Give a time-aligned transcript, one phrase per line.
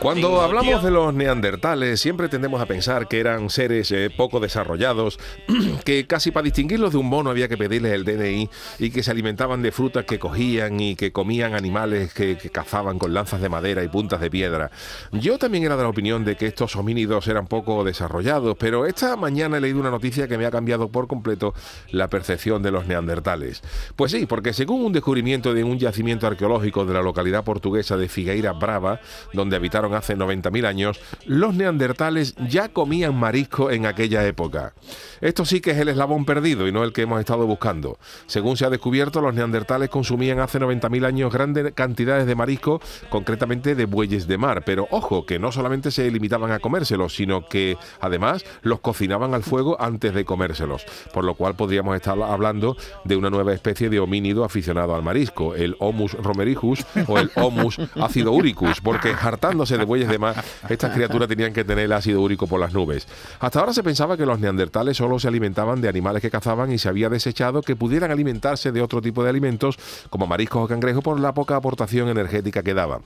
[0.00, 5.18] cuando hablamos de los neandertales, siempre tendemos a pensar que eran seres eh, poco desarrollados,
[5.84, 8.48] que casi para distinguirlos de un mono había que pedirles el DNI
[8.78, 13.12] y que se alimentaban de frutas que cogían y que comían animales que, cazaban con
[13.12, 14.70] lanzas de madera y puntas de piedra.
[15.12, 19.16] Yo también era de la opinión de que estos homínidos eran poco desarrollados, pero esta
[19.16, 21.52] mañana he leído una noticia que me ha cambiado por completo
[21.90, 23.62] la percepción de los neandertales.
[23.96, 28.08] Pues sí, porque según un descubrimiento de un yacimiento arqueológico de la localidad portuguesa de
[28.08, 29.00] Figueira Brava,
[29.34, 34.74] donde habitaron hace 90.000 años, los neandertales ya comían marisco en aquella época.
[35.20, 37.98] Esto sí que es el eslabón perdido y no el que hemos estado buscando.
[38.26, 43.74] Según se ha descubierto, los neandertales consumían hace 90.000 años grandes cantidades de marisco, concretamente
[43.74, 44.62] de bueyes de mar.
[44.64, 49.42] Pero ojo, que no solamente se limitaban a comérselos, sino que además los cocinaban al
[49.42, 50.84] fuego antes de comérselos.
[51.12, 55.54] Por lo cual podríamos estar hablando de una nueva especie de homínido aficionado al marisco,
[55.54, 61.28] el Homus romericus o el Homus acidouricus, porque hartándose de bueyes de mar, estas criaturas
[61.28, 63.06] tenían que tener el ácido úrico por las nubes.
[63.38, 66.78] Hasta ahora se pensaba que los neandertales solo se alimentaban de animales que cazaban y
[66.78, 69.78] se había desechado que pudieran alimentarse de otro tipo de alimentos
[70.10, 73.02] como mariscos o cangrejos por la poca aportación energética que daban.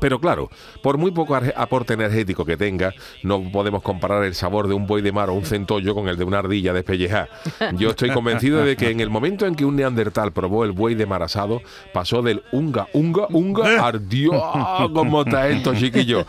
[0.00, 0.50] Pero claro,
[0.82, 5.02] por muy poco aporte energético que tenga, no podemos comparar el sabor de un buey
[5.02, 7.28] de mar o un centollo con el de una ardilla despellejada.
[7.76, 10.94] Yo estoy convencido de que en el momento en que un neandertal probó el buey
[10.94, 11.60] de mar asado,
[11.92, 14.32] pasó del unga, unga, unga, ardió
[14.92, 16.24] como está esto, chiquillo.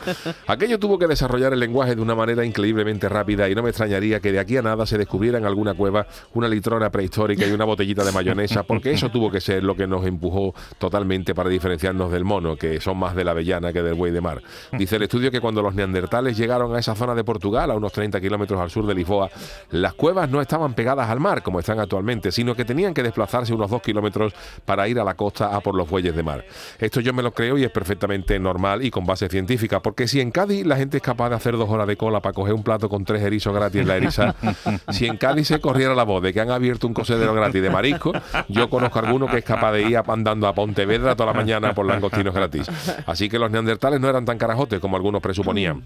[0.47, 4.19] Aquello tuvo que desarrollar el lenguaje de una manera increíblemente rápida y no me extrañaría
[4.19, 7.65] que de aquí a nada se descubriera en alguna cueva una litrona prehistórica y una
[7.65, 12.11] botellita de mayonesa, porque eso tuvo que ser lo que nos empujó totalmente para diferenciarnos
[12.11, 14.41] del mono, que son más de la avellana que del buey de mar.
[14.71, 17.91] Dice el estudio que cuando los neandertales llegaron a esa zona de Portugal, a unos
[17.91, 19.29] 30 kilómetros al sur de Lisboa,
[19.69, 23.53] las cuevas no estaban pegadas al mar como están actualmente, sino que tenían que desplazarse
[23.53, 24.33] unos 2 kilómetros
[24.65, 26.45] para ir a la costa a por los bueyes de mar.
[26.79, 30.19] Esto yo me lo creo y es perfectamente normal y con base científica, porque si
[30.19, 32.63] en Cádiz la gente es capaz de hacer dos horas de cola para coger un
[32.63, 34.35] plato con tres erizos gratis en la eriza,
[34.89, 37.69] si en Cádiz se corriera la voz de que han abierto un cocedero gratis de
[37.69, 38.11] marisco,
[38.47, 41.73] yo conozco a alguno que es capaz de ir andando a Pontevedra toda la mañana
[41.73, 42.67] por langostinos gratis.
[43.05, 45.83] Así que los neandertales no eran tan carajotes como algunos presuponían.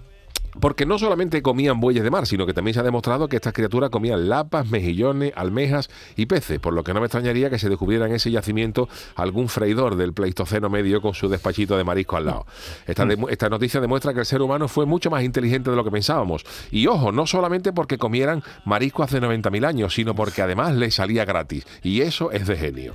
[0.60, 3.52] Porque no solamente comían bueyes de mar, sino que también se ha demostrado que estas
[3.52, 7.68] criaturas comían lapas, mejillones, almejas y peces, por lo que no me extrañaría que se
[7.68, 12.26] descubriera en ese yacimiento algún freidor del Pleistoceno medio con su despachito de marisco al
[12.26, 12.46] lado.
[12.86, 15.90] Esta, esta noticia demuestra que el ser humano fue mucho más inteligente de lo que
[15.90, 16.44] pensábamos.
[16.70, 21.24] Y ojo, no solamente porque comieran marisco hace 90.000 años, sino porque además les salía
[21.26, 21.66] gratis.
[21.82, 22.94] Y eso es de genio.